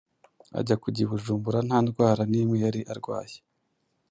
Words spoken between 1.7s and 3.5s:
ndwara n’imwe yari arwaye.